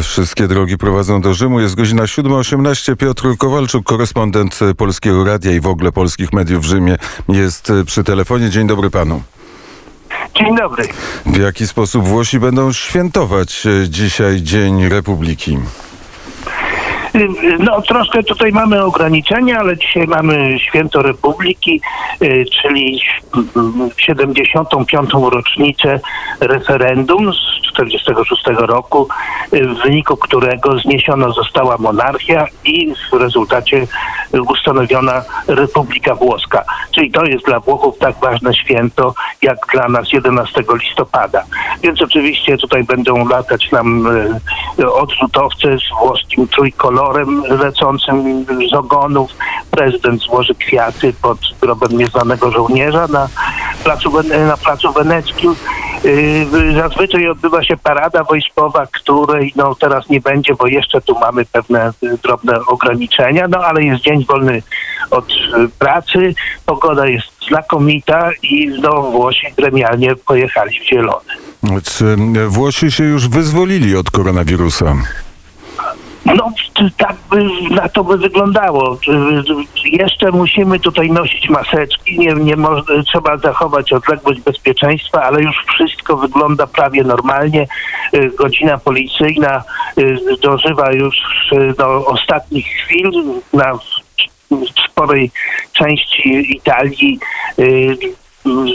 Wszystkie 0.00 0.48
drogi 0.48 0.78
prowadzą 0.78 1.20
do 1.20 1.34
Rzymu. 1.34 1.60
Jest 1.60 1.74
godzina 1.74 2.02
7.18. 2.02 2.96
Piotr 2.96 3.36
Kowalczuk, 3.38 3.84
korespondent 3.84 4.58
Polskiego 4.76 5.24
Radia 5.24 5.52
i 5.52 5.60
w 5.60 5.66
ogóle 5.66 5.92
polskich 5.92 6.32
mediów 6.32 6.62
w 6.62 6.66
Rzymie 6.66 6.96
jest 7.28 7.72
przy 7.86 8.04
telefonie. 8.04 8.50
Dzień 8.50 8.66
dobry 8.66 8.90
panu. 8.90 9.22
Dzień 10.34 10.56
dobry. 10.56 10.84
W 11.26 11.36
jaki 11.36 11.66
sposób 11.66 12.04
Włosi 12.04 12.40
będą 12.40 12.72
świętować 12.72 13.62
dzisiaj 13.88 14.42
Dzień 14.42 14.88
Republiki? 14.88 15.58
No 17.58 17.82
troszkę 17.82 18.22
tutaj 18.22 18.52
mamy 18.52 18.84
ograniczenia, 18.84 19.58
ale 19.58 19.78
dzisiaj 19.78 20.06
mamy 20.06 20.58
Święto 20.68 21.02
Republiki, 21.02 21.80
czyli 22.62 23.00
75. 23.96 25.10
rocznicę 25.32 26.00
referendum 26.40 27.32
z 27.32 27.71
46 27.72 28.42
roku, 28.66 29.08
y, 29.52 29.66
w 29.66 29.82
wyniku 29.82 30.16
którego 30.16 30.78
zniesiona 30.78 31.28
została 31.30 31.76
monarchia 31.78 32.46
i 32.64 32.94
w 33.12 33.16
rezultacie 33.16 33.86
ustanowiona 34.48 35.22
Republika 35.46 36.14
Włoska. 36.14 36.64
Czyli 36.94 37.10
to 37.10 37.24
jest 37.24 37.44
dla 37.44 37.60
Włochów 37.60 37.98
tak 37.98 38.16
ważne 38.20 38.54
święto, 38.54 39.14
jak 39.42 39.58
dla 39.72 39.88
nas 39.88 40.12
11 40.12 40.64
listopada. 40.82 41.44
Więc 41.82 42.02
oczywiście 42.02 42.58
tutaj 42.58 42.84
będą 42.84 43.28
latać 43.28 43.72
nam 43.72 44.06
y, 44.78 44.92
odrzutowce 44.92 45.78
z 45.78 45.98
włoskim 46.00 46.48
trójkolorem 46.48 47.42
lecącym 47.48 48.46
z 48.70 48.74
ogonów. 48.74 49.30
Prezydent 49.70 50.22
złoży 50.22 50.54
kwiaty 50.54 51.12
pod 51.22 51.38
grobem 51.60 51.98
nieznanego 51.98 52.50
żołnierza 52.50 53.06
na 53.06 53.28
placu, 53.84 54.22
na 54.46 54.56
placu 54.56 54.92
weneckim. 54.92 55.54
Y, 56.04 56.46
zazwyczaj 56.74 57.28
odbywa 57.28 57.64
się 57.64 57.76
parada 57.76 58.24
wojskowa, 58.24 58.86
której 58.86 59.52
no, 59.56 59.74
teraz 59.74 60.08
nie 60.08 60.20
będzie, 60.20 60.54
bo 60.54 60.66
jeszcze 60.66 61.00
tu 61.00 61.18
mamy 61.18 61.44
pewne 61.44 61.92
drobne 62.22 62.66
ograniczenia, 62.66 63.48
no 63.48 63.58
ale 63.58 63.82
jest 63.82 64.02
dzień 64.02 64.24
wolny 64.24 64.62
od 65.10 65.26
pracy, 65.78 66.34
pogoda 66.66 67.06
jest 67.06 67.26
znakomita 67.48 68.30
i 68.42 68.68
no, 68.82 69.02
Włosi 69.02 69.46
gremialnie 69.56 70.16
pojechali 70.16 70.80
w 70.80 70.88
zielony. 70.88 71.32
Czy 71.84 72.16
Włosi 72.48 72.90
się 72.90 73.04
już 73.04 73.28
wyzwolili 73.28 73.96
od 73.96 74.10
koronawirusa? 74.10 74.96
No, 76.24 76.52
tak 76.96 77.16
by 77.30 77.44
na 77.70 77.88
to 77.88 78.04
by 78.04 78.18
wyglądało. 78.18 78.98
Jeszcze 79.84 80.30
musimy 80.30 80.80
tutaj 80.80 81.10
nosić 81.10 81.48
maseczki, 81.48 82.18
nie, 82.18 82.34
nie 82.34 82.56
trzeba 83.06 83.36
zachować 83.36 83.92
odległość 83.92 84.40
bezpieczeństwa, 84.40 85.22
ale 85.22 85.42
już 85.42 85.56
wszystko 85.74 86.16
wygląda 86.16 86.66
prawie 86.66 87.04
normalnie. 87.04 87.66
Y, 88.14 88.30
godzina 88.38 88.78
policyjna 88.78 89.62
y, 89.98 90.16
dożywa 90.42 90.92
już 90.92 91.16
do 91.78 92.06
ostatnich 92.06 92.66
chwil 92.66 93.10
na 93.52 93.72
sporej 94.88 95.30
części 95.72 96.56
Italii 96.56 97.18
y, 97.58 97.96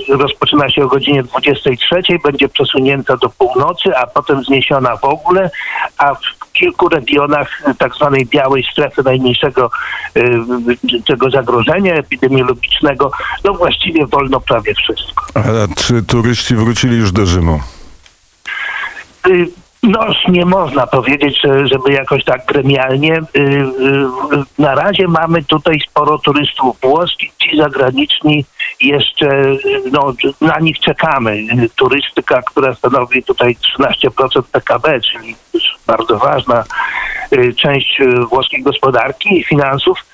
rozpoczyna 0.09 0.69
się 0.69 0.83
o 0.83 0.88
godzinie 0.88 1.23
23, 1.23 1.95
będzie 2.23 2.50
przesunięta 2.50 3.17
do 3.17 3.30
północy, 3.30 3.97
a 3.97 4.08
potem 4.08 4.44
zniesiona 4.44 4.97
w 4.97 5.05
ogóle, 5.05 5.50
a 5.97 6.16
w 6.16 6.37
kilku 6.59 6.89
regionach 6.89 7.63
tak 7.77 7.95
zwanej 7.95 8.25
białej 8.25 8.63
strefy 8.72 9.03
najmniejszego 9.03 9.69
y, 10.17 11.02
tego 11.08 11.30
zagrożenia 11.30 11.94
epidemiologicznego, 11.94 13.11
no 13.44 13.53
właściwie 13.53 14.05
wolno 14.05 14.39
prawie 14.39 14.73
wszystko. 14.73 15.25
A 15.33 15.41
czy 15.75 16.03
turyści 16.03 16.55
wrócili 16.55 16.97
już 16.97 17.11
do 17.11 17.25
Rzymu? 17.25 17.59
Y, 19.86 19.88
no, 19.88 20.08
nie 20.28 20.45
można 20.45 20.88
powiedzieć, 20.88 21.42
żeby 21.64 21.92
jakoś 21.92 22.23
tak 22.23 22.45
gremialnie. 22.45 23.16
Y, 23.16 23.39
y, 23.39 23.66
na 24.59 24.75
razie 24.75 25.08
mamy 25.08 25.44
tutaj 25.44 25.80
sporo 25.89 26.17
turystów 26.17 26.78
włoskich, 26.81 27.31
ci 27.38 27.58
zagraniczni 27.58 28.45
jeszcze, 28.81 29.56
no, 29.91 30.13
na 30.41 30.59
nich 30.59 30.79
czekamy. 30.79 31.44
Turystyka, 31.75 32.41
która 32.41 32.75
stanowi 32.75 33.24
tutaj 33.24 33.57
13% 33.79 34.44
PKB, 34.52 35.02
czyli 35.02 35.35
bardzo 35.88 36.18
ważna 36.18 36.62
y, 36.62 37.16
część 37.56 38.02
włoskiej 38.30 38.64
gospodarki 38.64 39.40
i 39.40 39.44
finansów, 39.44 40.06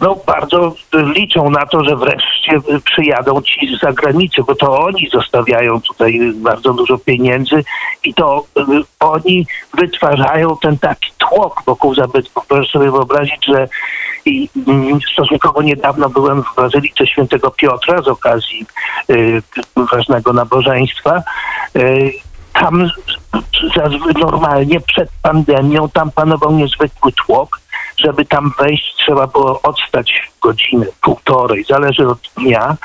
no, 0.00 0.16
bardzo 0.26 0.74
liczą 0.94 1.50
na 1.50 1.66
to, 1.66 1.84
że 1.84 1.96
wreszcie 1.96 2.52
przyjadą 2.84 3.42
ci 3.42 3.76
z 3.76 3.80
zagranicy, 3.80 4.42
bo 4.42 4.54
to 4.54 4.78
oni 4.78 5.08
zostawiają 5.12 5.80
tutaj 5.80 6.32
bardzo 6.34 6.74
dużo 6.74 6.98
pieniędzy 6.98 7.64
i 8.04 8.14
to 8.14 8.44
oni 9.00 9.46
wytwarzają 9.74 10.56
ten 10.62 10.78
taki 10.78 11.10
tłok 11.18 11.62
wokół 11.66 11.94
zabytków. 11.94 12.46
Proszę 12.46 12.72
sobie 12.72 12.90
wyobrazić, 12.90 13.46
że 13.46 13.68
i 14.24 14.48
stosunkowo 15.12 15.62
niedawno 15.62 16.08
byłem 16.08 16.42
w 16.42 16.54
Bazylice 16.56 17.06
Świętego 17.06 17.50
Piotra 17.50 18.02
z 18.02 18.08
okazji 18.08 18.66
y, 19.10 19.42
ważnego 19.92 20.32
nabożeństwa. 20.32 21.22
Tam 22.52 22.90
normalnie 24.20 24.80
przed 24.80 25.10
pandemią 25.22 25.88
tam 25.88 26.10
panował 26.10 26.52
niezwykły 26.52 27.12
tłok 27.12 27.60
żeby 28.04 28.24
tam 28.24 28.52
wejść, 28.58 28.94
trzeba 28.96 29.26
było 29.26 29.62
odstać 29.62 30.30
godzinę, 30.40 30.86
półtorej, 31.00 31.64
zależy 31.64 32.08
od 32.08 32.18
dnia. 32.36 32.76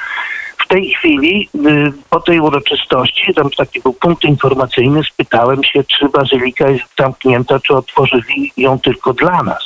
W 0.58 0.68
tej 0.68 0.90
chwili, 0.90 1.50
y, 1.56 1.94
po 2.10 2.20
tej 2.20 2.40
uroczystości, 2.40 3.34
tam 3.34 3.50
taki 3.50 3.82
był 3.82 3.94
punkt 3.94 4.24
informacyjny, 4.24 5.04
spytałem 5.04 5.64
się, 5.64 5.84
czy 5.84 6.10
bazylika 6.10 6.70
jest 6.70 6.84
zamknięta, 6.98 7.60
czy 7.60 7.76
otworzyli 7.76 8.52
ją 8.58 8.80
tylko 8.80 9.14
dla 9.14 9.44
nas. 9.44 9.64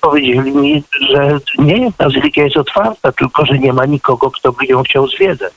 Powiedzieli 0.00 0.52
mi, 0.52 0.82
że 1.10 1.38
nie, 1.58 1.92
bazylika 1.98 2.42
jest 2.42 2.56
otwarta, 2.56 3.12
tylko 3.12 3.46
że 3.46 3.58
nie 3.58 3.72
ma 3.72 3.86
nikogo, 3.86 4.30
kto 4.30 4.52
by 4.52 4.66
ją 4.66 4.82
chciał 4.82 5.08
zwiedzać. 5.08 5.52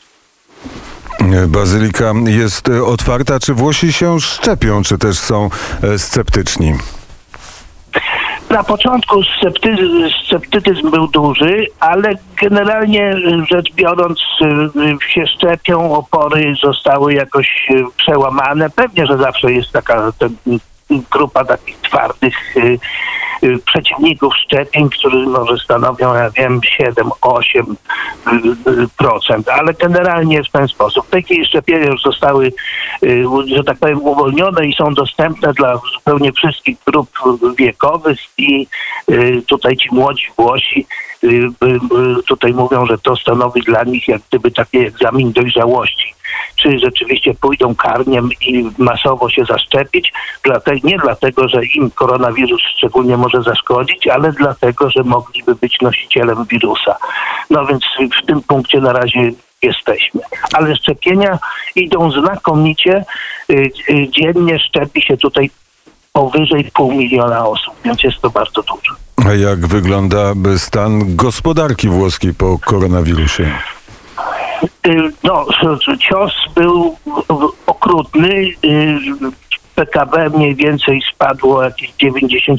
Bazylika 1.48 2.14
jest 2.26 2.70
otwarta. 2.70 3.40
Czy 3.40 3.54
Włosi 3.54 3.94
się 3.94 4.20
szczepią, 4.20 4.84
czy 4.84 4.98
też 4.98 5.20
są 5.20 5.50
e, 5.84 6.00
sceptyczni? 6.00 6.74
Na 8.50 8.64
początku 8.64 9.24
sceptyzm, 9.24 10.10
sceptycyzm 10.28 10.92
był 10.92 11.08
duży, 11.08 11.68
ale 11.80 12.14
generalnie 12.42 13.16
rzecz 13.52 13.74
biorąc 13.74 14.20
y, 14.42 15.12
się 15.14 15.28
szczepią, 15.28 15.94
opory 15.96 16.54
zostały 16.64 17.14
jakoś 17.14 17.68
przełamane. 17.98 18.70
Pewnie, 18.70 19.06
że 19.06 19.18
zawsze 19.18 19.52
jest 19.52 19.72
taka 19.72 20.12
grupa 21.12 21.46
takich 21.46 21.78
twardych 21.78 22.56
przeciwników 23.66 24.36
szczepień, 24.36 24.90
którzy 24.90 25.18
może 25.18 25.58
stanowią, 25.58 26.14
ja 26.14 26.30
wiem, 26.30 26.62
7-8%, 26.80 29.50
ale 29.52 29.74
generalnie 29.74 30.44
w 30.44 30.50
ten 30.50 30.68
sposób. 30.68 31.10
Takie 31.10 31.46
szczepienia 31.46 31.86
już 31.86 32.02
zostały, 32.02 32.52
y, 33.04 33.26
że 33.56 33.64
tak 33.64 33.78
powiem, 33.78 34.02
uwolnione 34.02 34.66
i 34.66 34.74
są 34.74 34.94
dostępne 34.94 35.54
dla 35.54 35.80
zupełnie 35.94 36.32
wszystkich 36.32 36.78
grup 36.88 37.10
wiekowych 37.58 38.20
i 38.38 38.68
y, 39.12 39.42
tutaj 39.48 39.78
ci 39.78 39.90
młodzi 39.92 40.28
Włosi 40.38 40.88
tutaj 42.28 42.54
mówią, 42.54 42.86
że 42.86 42.98
to 42.98 43.16
stanowi 43.16 43.62
dla 43.62 43.84
nich 43.84 44.08
jak 44.08 44.22
gdyby 44.30 44.52
taki 44.52 44.78
egzamin 44.78 45.32
dojrzałości 45.32 46.14
czy 46.56 46.80
rzeczywiście 46.80 47.34
pójdą 47.34 47.76
karniem 47.76 48.30
i 48.42 48.70
masowo 48.78 49.30
się 49.30 49.46
zaszczepić. 49.46 50.14
Nie 50.84 50.98
dlatego, 50.98 51.48
że 51.48 51.66
im 51.66 51.92
koronawirus 51.92 52.62
szczególnie 52.78 53.18
może 53.18 53.44
zaszkodzić, 53.44 54.08
ale 54.08 54.32
dlatego, 54.32 54.90
że 54.90 55.04
mogliby 55.04 55.56
być 55.56 55.82
nosicielem 55.82 56.46
wirusa. 56.46 56.96
No 57.50 57.66
więc 57.66 57.84
w 58.24 58.26
tym 58.26 58.42
punkcie 58.42 58.82
na 58.82 58.94
razie 58.94 59.32
jesteśmy. 59.62 60.22
Ale 60.54 60.76
szczepienia 60.76 61.40
idą 61.76 62.12
znakomicie. 62.12 63.06
Y, 63.50 63.72
y, 63.90 64.08
dziennie 64.10 64.60
szczepi 64.60 65.02
się 65.02 65.18
tutaj 65.18 65.50
powyżej 66.14 66.72
pół 66.74 66.92
miliona 66.92 67.46
osób, 67.48 67.74
więc 67.86 68.04
jest 68.04 68.22
to 68.22 68.30
bardzo 68.30 68.64
dużo. 68.64 68.96
Jak 69.30 69.68
wygląda 69.68 70.34
stan 70.58 71.16
gospodarki 71.16 71.90
włoskiej 71.90 72.34
po 72.34 72.60
koronawirusie? 72.66 73.52
Y, 74.88 75.12
no, 75.24 75.46
cios 76.00 76.34
był 76.56 76.96
okrutny. 77.66 78.52
PKB 79.82 80.30
mniej 80.30 80.56
więcej 80.56 81.02
spadło 81.14 81.64
jakieś 81.64 81.94
90%, 81.94 82.56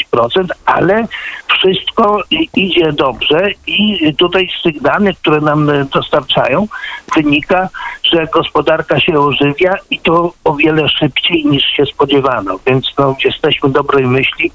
ale 0.67 1.07
wszystko 1.49 2.23
idzie 2.57 2.93
dobrze 2.93 3.49
i 3.67 4.15
tutaj 4.15 4.49
z 4.61 4.63
tych 4.63 4.83
danych, 4.83 5.19
które 5.19 5.41
nam 5.41 5.71
dostarczają, 5.93 6.67
wynika, 7.15 7.69
że 8.13 8.27
gospodarka 8.27 9.01
się 9.01 9.21
ożywia 9.21 9.75
i 9.91 10.01
to 10.01 10.33
o 10.45 10.55
wiele 10.55 10.89
szybciej 10.89 11.45
niż 11.45 11.65
się 11.65 11.87
spodziewano. 11.87 12.59
Więc 12.67 12.93
no, 12.99 13.17
jesteśmy 13.25 13.71
dobrej 13.71 14.07
myśli, 14.07 14.53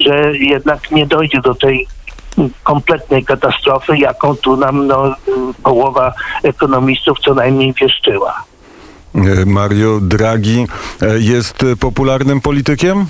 że 0.00 0.36
jednak 0.38 0.90
nie 0.90 1.06
dojdzie 1.06 1.40
do 1.40 1.54
tej 1.54 1.86
kompletnej 2.62 3.24
katastrofy, 3.24 3.98
jaką 3.98 4.36
tu 4.36 4.56
nam 4.56 4.86
no, 4.86 5.14
połowa 5.62 6.12
ekonomistów 6.42 7.18
co 7.20 7.34
najmniej 7.34 7.72
wieszczyła. 7.72 8.44
E, 9.14 9.44
Mario 9.46 10.00
Draghi 10.00 10.66
e, 11.02 11.18
jest 11.18 11.62
e, 11.62 11.76
popularnym 11.76 12.40
politykiem? 12.40 13.06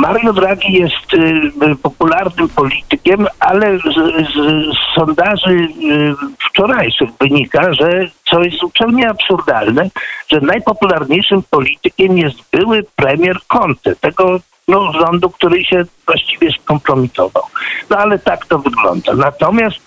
Mario 0.00 0.32
Draghi 0.32 0.72
jest 0.72 1.14
y, 1.14 1.76
popularnym 1.82 2.48
politykiem, 2.48 3.26
ale 3.40 3.78
z, 3.78 3.82
z, 3.82 4.34
z 4.74 4.94
sondaży 4.94 5.50
y, 5.50 6.14
wczorajszych 6.38 7.08
wynika, 7.20 7.72
że 7.72 8.10
co 8.30 8.42
jest 8.42 8.58
zupełnie 8.58 9.08
absurdalne, 9.10 9.90
że 10.28 10.40
najpopularniejszym 10.40 11.42
politykiem 11.50 12.18
jest 12.18 12.38
były 12.52 12.84
premier 12.96 13.36
Conte, 13.48 13.96
tego 13.96 14.40
no, 14.70 14.92
rządu, 14.92 15.30
który 15.30 15.64
się 15.64 15.84
właściwie 16.06 16.50
skompromitował. 16.52 17.42
No 17.90 17.96
ale 17.96 18.18
tak 18.18 18.46
to 18.46 18.58
wygląda. 18.58 19.14
Natomiast 19.14 19.78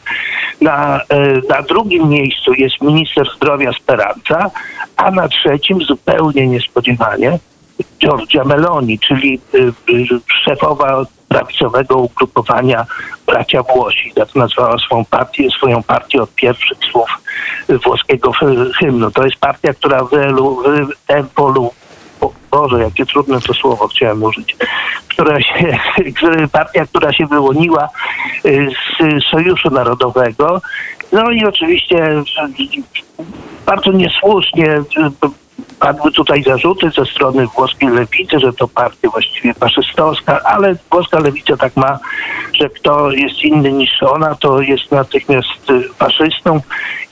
na, 0.61 1.01
e, 1.09 1.41
na 1.49 1.61
drugim 1.61 2.09
miejscu 2.09 2.53
jest 2.53 2.81
minister 2.81 3.27
zdrowia 3.35 3.73
Speranza, 3.73 4.51
a 4.97 5.11
na 5.11 5.27
trzecim 5.27 5.81
zupełnie 5.81 6.47
niespodziewanie 6.47 7.39
Giorgia 7.99 8.43
Meloni, 8.43 8.99
czyli 8.99 9.39
y, 9.55 9.73
szefowa 10.43 11.05
prawicowego 11.27 11.97
ugrupowania 11.97 12.85
Bracia 13.25 13.63
Włosi. 13.63 14.11
Tak 14.15 14.35
nazwała 14.35 14.77
swoją 14.77 15.05
partię, 15.05 15.49
swoją 15.49 15.83
partię 15.83 16.21
od 16.21 16.35
pierwszych 16.35 16.77
słów 16.91 17.09
włoskiego 17.85 18.31
hymnu. 18.79 19.11
To 19.11 19.25
jest 19.25 19.37
partia, 19.37 19.73
która 19.73 20.03
wyelu, 20.03 20.63
wyewolu, 21.07 21.65
o 21.65 21.71
Boże, 22.51 22.83
jakie 22.83 23.05
trudne 23.05 23.41
to 23.41 23.53
słowo 23.53 23.87
chciałem 23.87 24.23
użyć, 24.23 24.55
która 25.07 25.41
się, 25.41 25.79
partia, 26.51 26.85
która 26.85 27.13
się 27.13 27.25
wyłoniła 27.25 27.89
y, 28.45 28.67
z 28.99 29.23
Sojuszu 29.31 29.69
Narodowego. 29.69 30.61
No 31.11 31.31
i 31.31 31.45
oczywiście 31.45 32.23
bardzo 33.65 33.91
niesłusznie 33.91 34.81
padły 35.79 36.11
tutaj 36.11 36.43
zarzuty 36.43 36.89
ze 36.89 37.05
strony 37.05 37.47
włoskiej 37.47 37.89
lewicy, 37.89 38.39
że 38.39 38.53
to 38.53 38.67
partia 38.67 39.09
właściwie 39.09 39.53
faszystowska, 39.53 40.39
ale 40.43 40.75
włoska 40.91 41.19
lewica 41.19 41.57
tak 41.57 41.77
ma, 41.77 41.99
że 42.53 42.69
kto 42.69 43.11
jest 43.11 43.43
inny 43.43 43.71
niż 43.71 44.03
ona, 44.03 44.35
to 44.35 44.61
jest 44.61 44.91
natychmiast 44.91 45.71
faszystą 45.97 46.59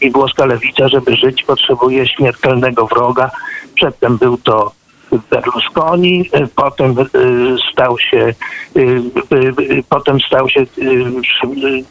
i 0.02 0.12
włoska 0.12 0.46
lewica, 0.46 0.90
żeby 0.90 1.16
żyć, 1.16 1.44
potrzebuje 1.44 2.08
śmiertelnego 2.08 2.88
wroga. 2.88 3.32
Przedtem 3.76 4.18
był 4.18 4.38
to 4.38 4.72
Berlusconi, 5.30 6.30
potem 6.56 6.96
stał 7.74 8.00
się 8.00 8.34
potem 9.90 10.20
stał 10.20 10.50
się 10.50 10.66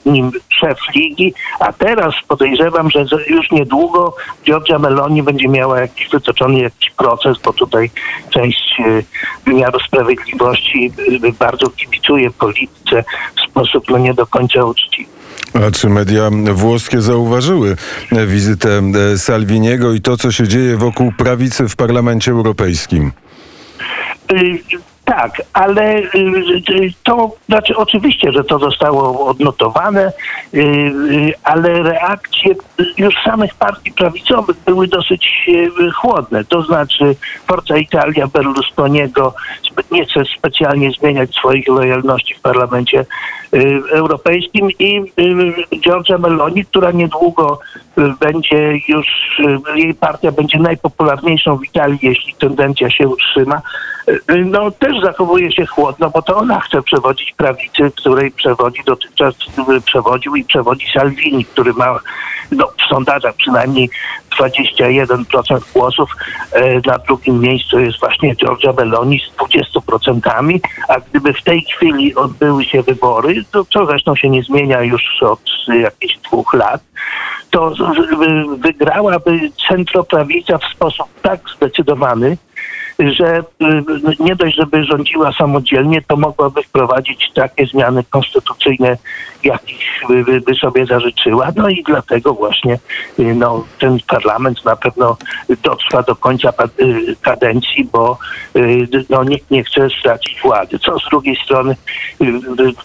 nim 0.06 0.30
szef 0.48 0.78
ligi, 0.94 1.34
a 1.60 1.72
teraz 1.72 2.14
podejrzewam, 2.28 2.90
że 2.90 3.04
już 3.26 3.50
niedługo 3.50 4.14
Giorgia 4.44 4.78
Meloni 4.78 5.22
będzie 5.22 5.48
miała 5.48 5.80
jakiś 5.80 6.08
wytoczony 6.08 6.60
jakiś 6.60 6.90
proces, 6.90 7.38
bo 7.44 7.52
tutaj 7.52 7.90
część 8.30 8.82
wymiaru 9.46 9.80
sprawiedliwości 9.80 10.92
bardzo 11.38 11.70
kibicuje 11.70 12.30
polityce 12.30 13.04
w 13.36 13.50
sposób 13.50 13.84
no 13.90 13.98
nie 13.98 14.14
do 14.14 14.26
końca 14.26 14.64
uczciwy. 14.64 15.19
A 15.54 15.70
czy 15.70 15.88
media 15.88 16.30
włoskie 16.52 17.00
zauważyły 17.00 17.76
wizytę 18.26 18.82
Salviniego 19.16 19.92
i 19.92 20.00
to, 20.00 20.16
co 20.16 20.32
się 20.32 20.48
dzieje 20.48 20.76
wokół 20.76 21.12
prawicy 21.12 21.68
w 21.68 21.76
Parlamencie 21.76 22.30
Europejskim? 22.30 23.12
Tak, 25.10 25.42
ale 25.52 26.02
to 27.02 27.30
znaczy 27.48 27.76
oczywiście, 27.76 28.32
że 28.32 28.44
to 28.44 28.58
zostało 28.58 29.26
odnotowane, 29.26 30.12
ale 31.44 31.82
reakcje 31.82 32.54
już 32.98 33.14
samych 33.24 33.54
partii 33.54 33.92
prawicowych 33.92 34.56
były 34.66 34.88
dosyć 34.88 35.50
chłodne. 35.94 36.44
To 36.44 36.62
znaczy 36.62 37.16
Forza 37.46 37.76
Italia 37.76 38.26
Berlusconiego 38.26 39.34
nie 39.90 40.04
chce 40.04 40.20
specjalnie 40.38 40.90
zmieniać 40.90 41.34
swoich 41.34 41.68
lojalności 41.68 42.34
w 42.34 42.40
parlamencie 42.40 43.06
europejskim 43.92 44.68
i 44.78 45.12
Giorgia 45.80 46.18
Meloni, 46.18 46.64
która 46.64 46.90
niedługo 46.90 47.58
będzie 48.20 48.72
już, 48.88 49.06
jej 49.74 49.94
partia 49.94 50.32
będzie 50.32 50.58
najpopularniejszą 50.58 51.56
w 51.56 51.64
Italii, 51.64 51.98
jeśli 52.02 52.34
tendencja 52.34 52.90
się 52.90 53.08
utrzyma, 53.08 53.62
no 54.44 54.70
też 54.70 55.00
zachowuje 55.02 55.52
się 55.52 55.66
chłodno, 55.66 56.10
bo 56.10 56.22
to 56.22 56.36
ona 56.36 56.60
chce 56.60 56.82
przewodzić 56.82 57.32
prawicy, 57.32 57.90
której 57.96 58.30
przewodzi 58.30 58.82
dotychczas 58.86 59.34
przewodził 59.84 60.36
i 60.36 60.44
przewodzi 60.44 60.86
Salvini, 60.94 61.44
który 61.44 61.72
ma 61.72 61.98
no, 62.52 62.66
w 62.66 62.88
sondażach 62.94 63.34
przynajmniej 63.34 63.90
21% 64.40 65.72
głosów. 65.72 66.10
Na 66.86 66.98
drugim 66.98 67.40
miejscu 67.40 67.80
jest 67.80 68.00
właśnie 68.00 68.34
Giorgia 68.34 68.72
Meloni 68.72 69.20
z 69.20 69.36
20%, 69.36 70.60
a 70.88 71.00
gdyby 71.00 71.32
w 71.32 71.42
tej 71.42 71.62
chwili 71.62 72.14
odbyły 72.14 72.64
się 72.64 72.82
wybory, 72.82 73.44
to 73.52 73.64
co 73.64 73.86
zresztą 73.86 74.16
się 74.16 74.28
nie 74.28 74.42
zmienia 74.42 74.82
już 74.82 75.02
od 75.22 75.40
jakichś 75.68 76.18
dwóch 76.18 76.54
lat, 76.54 76.82
to 77.50 77.74
wygrałaby 78.58 79.40
centroprawica 79.68 80.58
w 80.58 80.64
sposób 80.64 81.06
tak 81.22 81.40
zdecydowany, 81.56 82.36
że 83.08 83.38
y, 83.38 83.44
nie 84.20 84.36
dość, 84.36 84.56
żeby 84.56 84.84
rządziła 84.84 85.32
samodzielnie, 85.32 86.02
to 86.02 86.16
mogłaby 86.16 86.62
wprowadzić 86.62 87.30
takie 87.34 87.66
zmiany 87.66 88.04
konstytucyjne, 88.10 88.96
jakich 89.44 90.02
by, 90.46 90.54
sobie 90.54 90.86
zażyczyła. 90.86 91.48
No 91.56 91.68
i 91.68 91.82
dlatego 91.82 92.34
właśnie 92.34 92.78
y, 93.18 93.34
no, 93.34 93.64
ten 93.78 93.98
parlament 94.08 94.64
na 94.64 94.76
pewno 94.76 95.16
dotrwa 95.62 96.02
do 96.02 96.16
końca 96.16 96.52
y, 96.80 97.16
kadencji, 97.22 97.88
bo 97.92 98.18
no, 99.10 99.24
nikt 99.24 99.50
nie 99.50 99.64
chce 99.64 99.88
stracić 100.00 100.40
władzy. 100.42 100.78
Co 100.78 100.98
z 100.98 101.08
drugiej 101.10 101.36
strony 101.44 101.76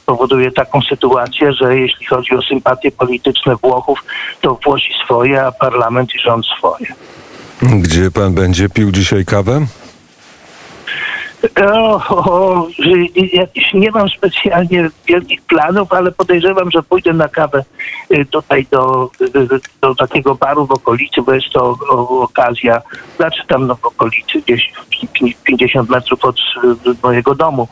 powoduje 0.05 0.51
taką 0.51 0.81
sytuację, 0.81 1.53
że 1.53 1.77
jeśli 1.77 2.05
chodzi 2.05 2.35
o 2.35 2.41
sympatie 2.41 2.91
polityczne 2.91 3.55
Włochów, 3.55 3.99
to 4.41 4.59
Włosi 4.65 4.93
swoje, 5.05 5.45
a 5.45 5.51
parlament 5.51 6.15
i 6.15 6.19
rząd 6.19 6.45
swoje. 6.45 6.87
Gdzie 7.61 8.11
pan 8.11 8.33
będzie 8.33 8.69
pił 8.69 8.91
dzisiaj 8.91 9.25
kawę? 9.25 9.65
O, 11.73 12.01
o, 12.09 12.67
nie 13.73 13.91
mam 13.91 14.09
specjalnie 14.09 14.89
wielkich 15.07 15.41
planów, 15.41 15.93
ale 15.93 16.11
podejrzewam, 16.11 16.71
że 16.71 16.83
pójdę 16.83 17.13
na 17.13 17.27
kawę 17.27 17.63
y, 18.11 18.25
tutaj 18.25 18.67
do, 18.71 19.09
do 19.81 19.95
takiego 19.95 20.35
baru 20.35 20.65
w 20.65 20.71
okolicy, 20.71 21.21
bo 21.21 21.33
jest 21.33 21.49
to 21.49 21.77
okazja, 22.09 22.81
znaczy 23.17 23.41
tam 23.47 23.67
no 23.67 23.75
w 23.75 23.85
okolicy, 23.85 24.41
gdzieś 24.41 24.73
50 25.43 25.89
metrów 25.89 26.25
od 26.25 26.39
mojego 27.03 27.35
domu, 27.35 27.67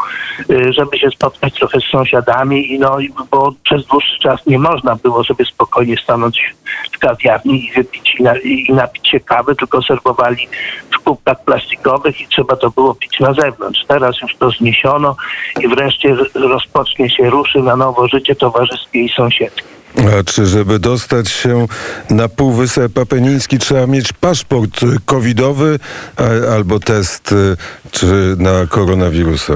y, 0.49 0.73
żeby 0.73 0.97
się 0.97 1.09
spotkać 1.09 1.53
trochę 1.53 1.79
z 1.79 1.91
sąsiadami, 1.91 2.79
no 2.79 2.97
bo 3.31 3.53
przez 3.63 3.85
dłuższy 3.85 4.19
czas 4.19 4.45
nie 4.45 4.59
można 4.59 4.95
było 4.95 5.23
sobie 5.23 5.45
spokojnie 5.45 5.97
stanąć 5.97 6.55
w 6.91 6.99
kawiarni 6.99 7.65
i 7.65 7.71
wypić 7.71 8.15
i, 8.19 8.23
na, 8.23 8.37
i 8.37 8.73
napić 8.73 9.09
się 9.09 9.19
kawy, 9.19 9.55
tylko 9.55 9.81
serwowali 9.81 10.47
w 10.91 10.99
kubkach 10.99 11.43
plastikowych 11.43 12.21
i 12.21 12.27
trzeba 12.27 12.55
to 12.55 12.69
było 12.69 12.95
pić 12.95 13.19
na 13.19 13.33
zewnątrz. 13.33 13.62
Teraz 13.87 14.21
już 14.21 14.35
to 14.35 14.49
zniesiono 14.49 15.15
i 15.61 15.67
wreszcie 15.67 16.15
rozpocznie 16.35 17.09
się, 17.09 17.29
ruszy 17.29 17.59
na 17.59 17.75
nowo 17.75 18.07
życie 18.07 18.35
towarzyskie 18.35 18.99
i 18.99 19.09
sąsiedzkie. 19.09 19.63
A 19.97 20.23
czy 20.23 20.45
żeby 20.45 20.79
dostać 20.79 21.29
się 21.29 21.67
na 22.09 22.29
Półwysep 22.29 22.97
Apeniński 22.97 23.57
trzeba 23.57 23.87
mieć 23.87 24.13
paszport 24.13 24.81
covidowy 25.05 25.79
a, 26.17 26.53
albo 26.53 26.79
test 26.79 27.31
y, 27.31 27.57
czy 27.91 28.35
na 28.37 28.67
koronawirusa? 28.69 29.53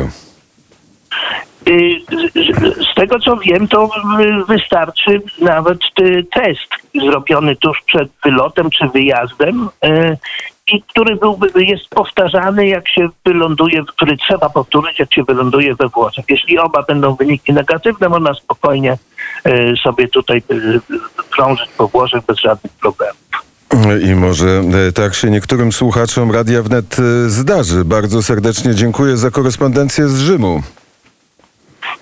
Y, 1.67 1.99
z 2.91 2.95
tego 2.95 3.19
co 3.19 3.37
wiem, 3.37 3.67
to 3.67 3.89
wystarczy 4.47 5.21
nawet 5.41 5.79
test 6.31 6.69
zrobiony 7.05 7.55
tuż 7.55 7.81
przed 7.85 8.09
wylotem 8.23 8.69
czy 8.69 8.87
wyjazdem 8.87 9.69
y, 9.85 10.17
i 10.73 10.81
który 10.81 11.15
byłby, 11.15 11.63
jest 11.63 11.89
powtarzany, 11.89 12.67
jak 12.67 12.89
się 12.89 13.09
wyląduje, 13.25 13.83
który 13.87 14.17
trzeba 14.17 14.49
powtórzyć, 14.49 14.99
jak 14.99 15.13
się 15.13 15.23
wyląduje 15.23 15.75
we 15.75 15.87
Włoszech. 15.87 16.25
Jeśli 16.29 16.59
oba 16.59 16.83
będą 16.83 17.15
wyniki 17.15 17.53
negatywne, 17.53 18.09
można 18.09 18.33
spokojnie 18.33 18.97
sobie 19.83 20.07
tutaj 20.07 20.43
krążyć 21.29 21.69
po 21.77 21.87
Włoszech 21.87 22.21
bez 22.27 22.39
żadnych 22.39 22.73
problemów. 22.73 23.17
I 24.09 24.15
może 24.15 24.61
tak 24.95 25.15
się 25.15 25.29
niektórym 25.29 25.71
słuchaczom 25.71 26.31
Radia 26.31 26.63
Wnet 26.63 26.97
zdarzy. 27.27 27.85
Bardzo 27.85 28.23
serdecznie 28.23 28.75
dziękuję 28.75 29.17
za 29.17 29.31
korespondencję 29.31 30.07
z 30.07 30.19
Rzymu. 30.19 30.61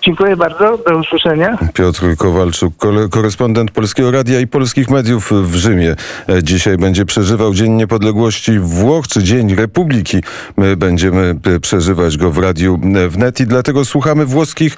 Dziękuję 0.06 0.36
bardzo. 0.36 0.78
Do 0.78 0.98
usłyszenia. 0.98 1.58
Piotr 1.74 2.16
Kowalczuk, 2.18 2.74
korespondent 3.10 3.70
Polskiego 3.70 4.10
Radia 4.10 4.40
i 4.40 4.46
polskich 4.46 4.90
mediów 4.90 5.32
w 5.32 5.54
Rzymie. 5.54 5.96
Dzisiaj 6.42 6.76
będzie 6.76 7.04
przeżywał 7.04 7.54
Dzień 7.54 7.72
Niepodległości 7.72 8.58
Włoch, 8.58 9.08
czy 9.08 9.22
Dzień 9.22 9.54
Republiki. 9.54 10.22
My 10.56 10.76
będziemy 10.76 11.34
przeżywać 11.62 12.16
go 12.16 12.30
w 12.30 12.38
Radiu 12.38 12.80
Wnet 13.08 13.40
i 13.40 13.46
dlatego 13.46 13.84
słuchamy 13.84 14.26
włoskich 14.26 14.76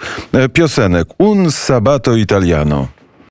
piosenek. 0.52 1.08
Un 1.18 1.50
sabato 1.50 2.16
italiano. 2.16 2.97